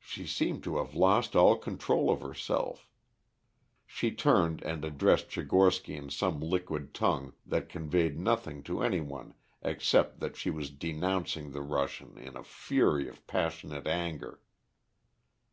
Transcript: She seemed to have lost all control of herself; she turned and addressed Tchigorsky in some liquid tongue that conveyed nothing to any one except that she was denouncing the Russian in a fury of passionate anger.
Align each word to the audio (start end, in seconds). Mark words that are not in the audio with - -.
She 0.00 0.26
seemed 0.26 0.64
to 0.64 0.78
have 0.78 0.96
lost 0.96 1.36
all 1.36 1.56
control 1.56 2.10
of 2.10 2.20
herself; 2.20 2.88
she 3.86 4.10
turned 4.10 4.60
and 4.64 4.84
addressed 4.84 5.28
Tchigorsky 5.28 5.94
in 5.96 6.10
some 6.10 6.40
liquid 6.40 6.92
tongue 6.92 7.34
that 7.46 7.68
conveyed 7.68 8.18
nothing 8.18 8.64
to 8.64 8.82
any 8.82 8.98
one 9.00 9.34
except 9.62 10.18
that 10.18 10.36
she 10.36 10.50
was 10.50 10.68
denouncing 10.70 11.52
the 11.52 11.62
Russian 11.62 12.18
in 12.18 12.34
a 12.36 12.42
fury 12.42 13.06
of 13.06 13.24
passionate 13.28 13.86
anger. 13.86 14.40